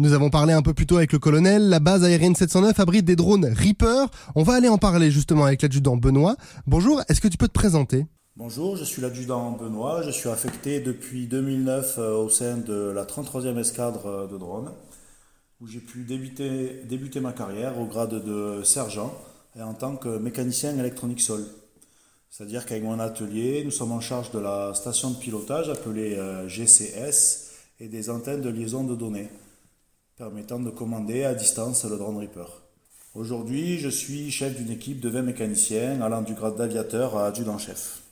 [0.00, 3.04] Nous avons parlé un peu plus tôt avec le colonel, la base aérienne 709 abrite
[3.04, 4.06] des drones Reaper.
[4.36, 6.36] On va aller en parler justement avec l'adjudant Benoît.
[6.68, 8.06] Bonjour, est-ce que tu peux te présenter?
[8.36, 13.06] Bonjour, je suis l'adjudant Benoît, je suis affecté depuis 2009 euh, au sein de la
[13.06, 14.70] 33e escadre euh, de drones,
[15.60, 19.12] où j'ai pu débuter, débuter ma carrière au grade de sergent
[19.56, 21.44] et en tant que mécanicien électronique sol.
[22.30, 26.46] C'est-à-dire qu'avec mon atelier, nous sommes en charge de la station de pilotage appelée euh,
[26.46, 29.28] GCS et des antennes de liaison de données,
[30.18, 32.46] permettant de commander à distance le drone Reaper.
[33.14, 38.02] Aujourd'hui, je suis chef d'une équipe de 20 mécaniciens allant du grade d'aviateur à adjudant-chef.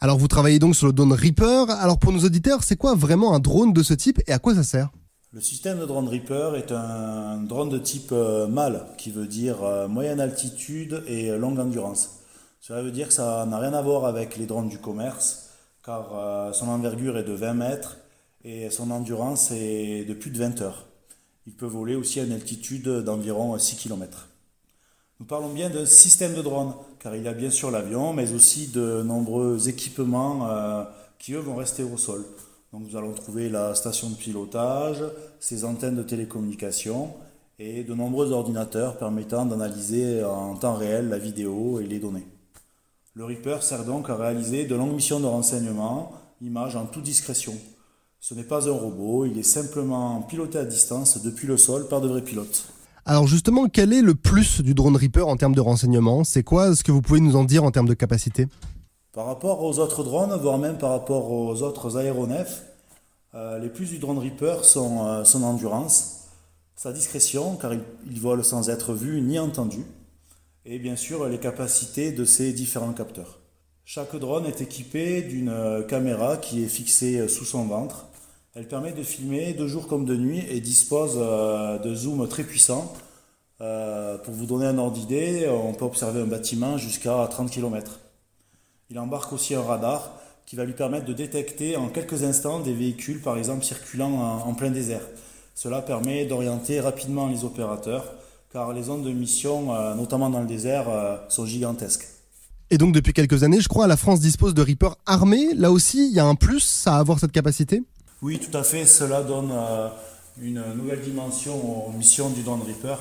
[0.00, 1.68] Alors vous travaillez donc sur le drone Reaper.
[1.68, 4.54] Alors pour nos auditeurs, c'est quoi vraiment un drone de ce type et à quoi
[4.54, 4.88] ça sert?
[5.34, 9.62] Le système de drone Reaper est un drone de type euh, MAL, qui veut dire
[9.62, 12.20] euh, moyenne altitude et longue endurance.
[12.62, 15.50] Cela veut dire que ça n'a rien à voir avec les drones du commerce,
[15.84, 17.98] car euh, son envergure est de 20 mètres
[18.42, 20.86] et son endurance est de plus de 20 heures.
[21.46, 24.28] Il peut voler aussi à une altitude d'environ 6 km.
[25.20, 28.32] Nous parlons bien d'un système de drone, car il y a bien sûr l'avion, mais
[28.32, 30.84] aussi de nombreux équipements euh,
[31.18, 32.24] qui, eux, vont rester au sol.
[32.72, 35.02] Donc nous allons trouver la station de pilotage,
[35.40, 37.12] ses antennes de télécommunication
[37.58, 42.26] et de nombreux ordinateurs permettant d'analyser en temps réel la vidéo et les données.
[43.14, 47.54] Le Reaper sert donc à réaliser de longues missions de renseignement, images en toute discrétion.
[48.22, 52.02] Ce n'est pas un robot, il est simplement piloté à distance depuis le sol par
[52.02, 52.66] de vrais pilotes.
[53.06, 56.76] Alors justement, quel est le plus du drone Reaper en termes de renseignement C'est quoi
[56.76, 58.46] ce que vous pouvez nous en dire en termes de capacité?
[59.14, 62.64] Par rapport aux autres drones, voire même par rapport aux autres aéronefs,
[63.34, 66.26] euh, les plus du drone Reaper sont euh, son endurance,
[66.76, 67.80] sa discrétion, car il,
[68.10, 69.82] il vole sans être vu ni entendu,
[70.66, 73.38] et bien sûr les capacités de ces différents capteurs.
[73.86, 78.09] Chaque drone est équipé d'une euh, caméra qui est fixée sous son ventre.
[78.56, 82.42] Elle permet de filmer de jour comme de nuit et dispose euh, de zoom très
[82.42, 82.92] puissants.
[83.60, 88.00] Euh, pour vous donner un ordre d'idée, on peut observer un bâtiment jusqu'à 30 km.
[88.90, 92.72] Il embarque aussi un radar qui va lui permettre de détecter en quelques instants des
[92.72, 95.02] véhicules, par exemple circulant en, plein désert.
[95.54, 98.14] Cela permet d'orienter rapidement les opérateurs
[98.52, 100.86] car les zones de mission, euh, notamment dans le désert,
[101.28, 102.08] sont gigantesques.
[102.70, 105.54] Et donc depuis quelques années, je crois, la France dispose de Reaper armés.
[105.54, 107.84] Là aussi, il y a un plus à avoir cette capacité?
[108.22, 108.86] Oui, tout à fait.
[108.86, 109.88] Cela donne euh,
[110.40, 112.96] une nouvelle dimension aux missions du drone Reaper,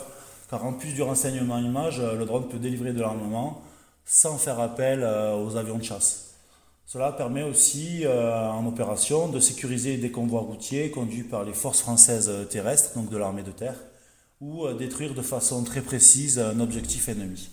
[0.50, 3.62] car en plus du renseignement image, le drone peut délivrer de l'armement
[4.06, 6.34] sans faire appel aux avions de chasse.
[6.88, 12.31] Cela permet aussi en opération de sécuriser des convois routiers conduits par les forces françaises
[12.50, 13.75] terrestres, donc de l'armée de terre,
[14.41, 17.50] ou euh, détruire de façon très précise un objectif ennemi.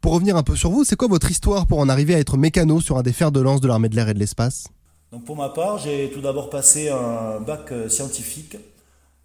[0.00, 2.36] Pour revenir un peu sur vous, c'est quoi votre histoire pour en arriver à être
[2.36, 4.68] mécano sur un des fers de lance de l'armée de l'air et de l'espace?
[5.14, 8.56] Donc pour ma part, j'ai tout d'abord passé un bac euh, scientifique,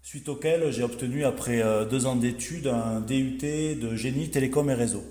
[0.02, 3.40] suite auquel j'ai obtenu après euh, deux ans d'études un DUT
[3.74, 5.02] de génie télécom et réseau.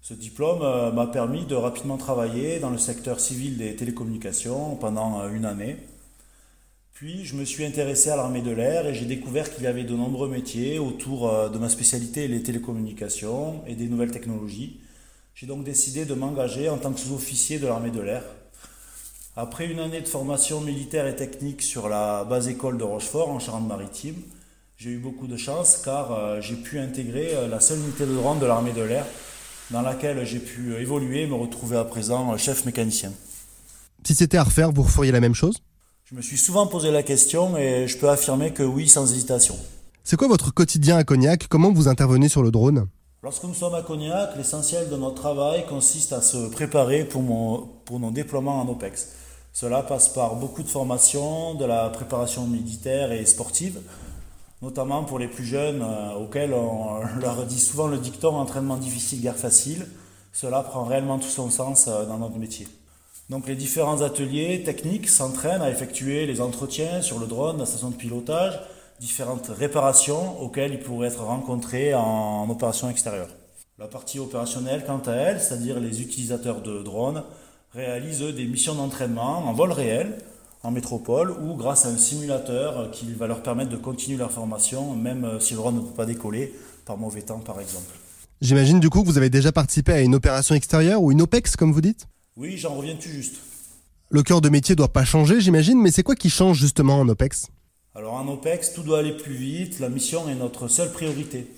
[0.00, 0.60] Ce diplôme
[0.94, 5.76] m'a permis de rapidement travailler dans le secteur civil des télécommunications pendant une année.
[6.94, 9.84] Puis je me suis intéressé à l'armée de l'air et j'ai découvert qu'il y avait
[9.84, 14.80] de nombreux métiers autour euh, de ma spécialité, les télécommunications et des nouvelles technologies.
[15.34, 18.22] J'ai donc décidé de m'engager en tant que sous-officier de l'armée de l'air.
[19.40, 23.38] Après une année de formation militaire et technique sur la base école de Rochefort en
[23.38, 24.16] Charente-Maritime,
[24.76, 28.16] j'ai eu beaucoup de chance car euh, j'ai pu intégrer euh, la seule unité de
[28.16, 29.06] drone de l'armée de l'air
[29.70, 33.12] dans laquelle j'ai pu évoluer et me retrouver à présent chef mécanicien.
[34.02, 35.58] Si c'était à refaire, vous referiez la même chose?
[36.06, 39.54] Je me suis souvent posé la question et je peux affirmer que oui, sans hésitation.
[40.02, 41.46] C'est quoi votre quotidien à Cognac?
[41.48, 42.88] Comment vous intervenez sur le drone?
[43.22, 47.68] Lorsque nous sommes à Cognac, l'essentiel de notre travail consiste à se préparer pour, mon,
[47.84, 49.10] pour nos déploiements en OPEX.
[49.60, 53.80] Cela passe par beaucoup de formations, de la préparation militaire et sportive,
[54.62, 59.20] notamment pour les plus jeunes euh, auxquels on leur dit souvent le dicton entraînement difficile,
[59.20, 59.88] guerre facile.
[60.32, 62.68] Cela prend réellement tout son sens euh, dans notre métier.
[63.30, 67.90] Donc les différents ateliers techniques s'entraînent à effectuer les entretiens sur le drone, la station
[67.90, 68.60] de pilotage,
[69.00, 73.30] différentes réparations auxquelles ils pourraient être rencontrés en opération extérieure.
[73.80, 77.24] La partie opérationnelle, quant à elle, c'est-à-dire les utilisateurs de drones,
[77.74, 80.18] réalisent des missions d'entraînement en vol réel,
[80.62, 84.94] en métropole, ou grâce à un simulateur qui va leur permettre de continuer leur formation,
[84.94, 86.54] même si le drone ne peut pas décoller,
[86.84, 87.94] par mauvais temps par exemple.
[88.40, 91.56] J'imagine du coup que vous avez déjà participé à une opération extérieure ou une OPEX
[91.56, 92.06] comme vous dites?
[92.36, 93.36] Oui, j'en reviens tout juste.
[94.10, 97.08] Le cœur de métier doit pas changer, j'imagine, mais c'est quoi qui change justement en
[97.08, 97.48] OPEX?
[97.94, 101.48] Alors en OPEX, tout doit aller plus vite, la mission est notre seule priorité.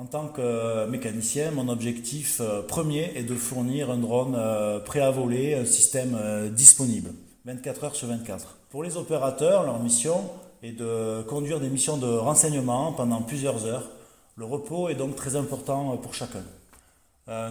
[0.00, 5.00] En tant que mécanicien, mon objectif euh, premier est de fournir un drone euh, prêt
[5.00, 7.10] à voler, un système euh, disponible,
[7.44, 8.56] 24 heures sur 24.
[8.70, 10.30] Pour les opérateurs, leur mission
[10.62, 13.90] et de conduire des missions de renseignement pendant plusieurs heures.
[14.36, 16.44] Le repos est donc très important pour chacun.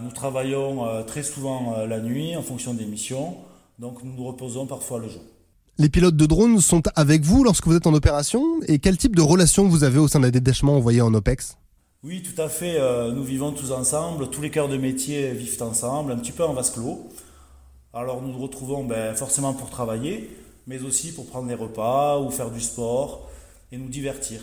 [0.02, 3.36] Nous travaillons très souvent la nuit en fonction des missions,
[3.78, 5.22] donc nous nous reposons parfois le jour.
[5.78, 8.44] Les pilotes de drones sont avec vous lorsque vous êtes en opération?
[8.66, 11.56] Et quel type de relation vous avez au sein des détachements envoyés en OPEX?
[12.02, 12.80] Oui, tout à fait.
[12.80, 16.44] Euh, nous vivons tous ensemble, tous les cœurs de métier vivent ensemble, un petit peu
[16.44, 17.10] en vase clos.
[17.92, 20.34] Alors nous nous retrouvons ben, forcément pour travailler,
[20.66, 23.28] mais aussi pour prendre des repas ou faire du sport
[23.70, 24.40] et nous divertir.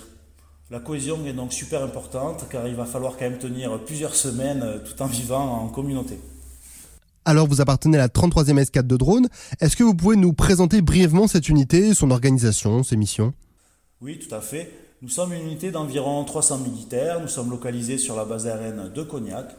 [0.69, 4.61] La cohésion est donc super importante car il va falloir quand même tenir plusieurs semaines
[4.61, 6.19] euh, tout en vivant en communauté.
[7.25, 9.29] Alors vous appartenez à la 33e escadre de drones.
[9.61, 13.33] Est-ce que vous pouvez nous présenter brièvement cette unité, son organisation, ses missions?
[13.99, 14.86] Oui, tout à fait.
[15.03, 17.21] Nous sommes une unité d'environ 300 militaires.
[17.21, 19.55] Nous sommes localisés sur la base aérienne de Cognac.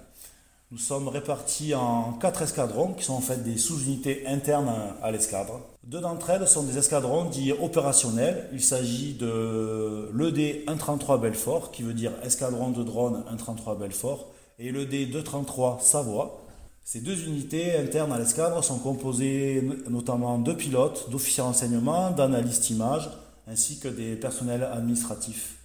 [0.73, 5.61] Nous sommes répartis en quatre escadrons qui sont en fait des sous-unités internes à l'escadre.
[5.85, 8.49] Deux d'entre elles sont des escadrons dits opérationnels.
[8.53, 14.27] Il s'agit de l'ED 133 Belfort, qui veut dire escadron de drone 133 Belfort,
[14.59, 16.41] et l'ED 233 Savoie,
[16.83, 23.09] ces deux unités internes à l'escadre sont composées notamment de pilotes, d'officiers d'enseignement, d'analystes images,
[23.49, 25.57] ainsi que des personnels administratifs.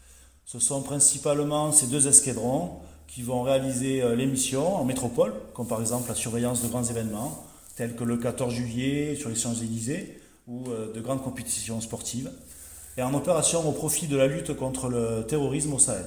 [0.46, 5.68] Ce sont principalement ces deux escadrons qui vont réaliser euh, les missions en métropole, comme
[5.68, 7.46] par exemple la surveillance de grands événements,
[7.76, 12.32] tels que le 14 juillet sur les Champs-Élysées, ou euh, de grandes compétitions sportives,
[12.98, 16.06] et en opération au profit de la lutte contre le terrorisme au Sahel.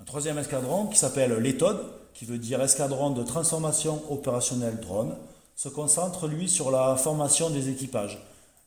[0.00, 1.78] Un troisième escadron qui s'appelle l'ETOD,
[2.14, 5.14] qui veut dire escadron de transformation opérationnelle drone,
[5.56, 8.18] se concentre lui sur la formation des équipages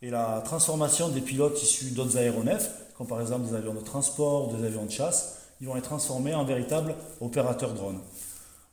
[0.03, 4.53] et la transformation des pilotes issus d'autres aéronefs, comme par exemple des avions de transport,
[4.53, 8.01] des avions de chasse, ils vont être transformés en véritables opérateurs drones.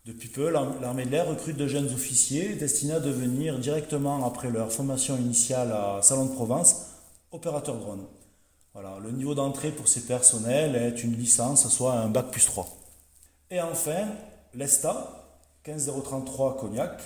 [0.06, 4.72] Depuis peu, l'armée de l'air recrute de jeunes officiers destinés à devenir directement après leur
[4.72, 6.86] formation initiale à Salon de Provence
[7.30, 8.06] opérateurs drones.
[8.74, 12.66] Voilà, le niveau d'entrée pour ces personnels est une licence, soit un bac plus 3.
[13.52, 14.08] Et enfin,
[14.54, 15.28] l'ESTA
[15.62, 17.00] 15033 Cognac,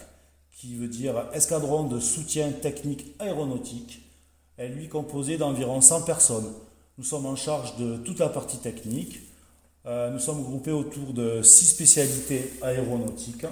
[0.50, 4.00] qui veut dire Escadron de soutien technique aéronautique,
[4.58, 6.52] est lui composé d'environ 100 personnes.
[6.98, 9.20] Nous sommes en charge de toute la partie technique.
[9.86, 13.46] Euh, nous sommes groupés autour de six spécialités aéronautiques,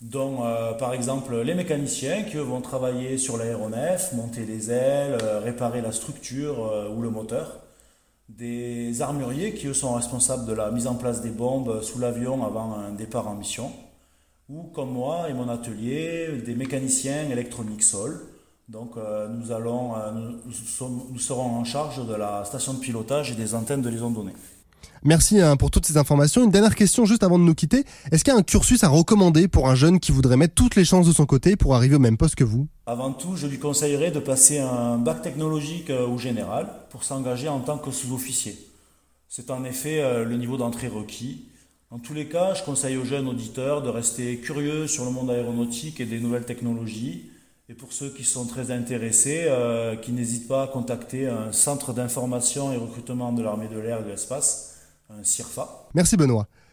[0.00, 5.40] dont euh, par exemple les mécaniciens qui vont travailler sur l'aéronef, monter les ailes, euh,
[5.40, 7.60] réparer la structure ou le moteur
[8.28, 12.44] des armuriers qui eux sont responsables de la mise en place des bombes sous l'avion
[12.44, 13.72] avant un départ en mission,
[14.50, 18.20] ou comme moi et mon atelier, des mécaniciens électroniques sol.
[18.68, 20.12] Donc euh, nous, allons, euh,
[20.44, 24.16] nous, serons en charge de la station de pilotage et des antennes de liaison de
[24.16, 24.34] données.
[25.04, 26.44] Merci hein, pour toutes ces informations.
[26.44, 27.84] Une dernière question juste avant de nous quitter.
[28.10, 30.76] Est-ce qu'il y a un cursus à recommander pour un jeune qui voudrait mettre toutes
[30.76, 32.68] les chances de son côté pour arriver au même poste que vous?
[32.86, 37.48] Avant tout, je lui conseillerais de passer un bac technologique euh, ou général pour s'engager
[37.48, 38.58] en tant que sous-officier.
[39.28, 41.46] C'est en effet euh, le niveau d'entrée requis.
[41.90, 45.30] En tous les cas, je conseille aux jeunes auditeurs de rester curieux sur le monde
[45.30, 47.30] aéronautique et des nouvelles technologies.
[47.70, 51.92] Et pour ceux qui sont très intéressés, euh, qui n'hésitent pas à contacter un centre
[51.92, 54.74] d'information et recrutement de l'armée de l'air et de l'espace
[55.10, 55.88] un CIRFA.
[55.94, 56.46] Merci Benoît.